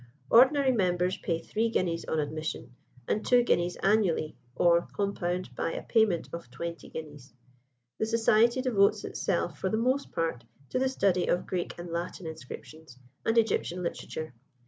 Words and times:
Ordinary 0.31 0.71
members 0.71 1.17
pay 1.17 1.37
three 1.37 1.69
guineas 1.69 2.05
on 2.05 2.19
admission, 2.19 2.73
and 3.07 3.23
two 3.23 3.43
guineas 3.43 3.75
annually, 3.83 4.35
or 4.55 4.87
compound 4.93 5.53
by 5.55 5.73
a 5.73 5.83
payment 5.83 6.27
of 6.33 6.49
twenty 6.49 6.89
guineas. 6.89 7.31
The 7.99 8.07
society 8.07 8.61
devotes 8.63 9.03
itself 9.03 9.59
for 9.59 9.69
the 9.69 9.77
most 9.77 10.11
part 10.11 10.43
to 10.71 10.79
the 10.79 10.89
study 10.89 11.27
of 11.27 11.45
Greek 11.45 11.77
and 11.77 11.91
Latin 11.91 12.25
inscriptions 12.25 12.97
and 13.27 13.37
Egyptian 13.37 13.83
literature. 13.83 14.33